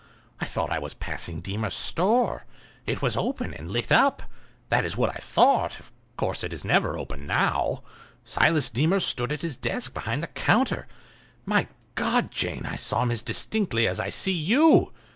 I 0.39 0.45
thought 0.45 0.71
I 0.71 0.79
was 0.79 0.95
passing 0.95 1.41
Deemer's 1.41 1.75
store; 1.75 2.45
it 2.87 3.03
was 3.03 3.15
open 3.15 3.53
and 3.53 3.71
lit 3.71 3.91
up—that 3.91 4.83
is 4.83 4.97
what 4.97 5.11
I 5.11 5.19
thought; 5.19 5.79
of 5.79 5.91
course 6.17 6.43
it 6.43 6.51
is 6.51 6.65
never 6.65 6.97
open 6.97 7.27
now. 7.27 7.83
Silas 8.25 8.71
Deemer 8.71 8.99
stood 8.99 9.31
at 9.31 9.43
his 9.43 9.55
desk 9.55 9.93
behind 9.93 10.23
the 10.23 10.27
counter. 10.27 10.87
My 11.45 11.67
God, 11.93 12.31
Jane, 12.31 12.65
I 12.65 12.77
saw 12.77 13.03
him 13.03 13.11
as 13.11 13.21
distinctly 13.21 13.87
as 13.87 13.99
I 13.99 14.09
see 14.09 14.31
you. 14.33 14.91